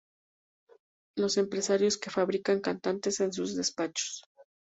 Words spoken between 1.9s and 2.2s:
que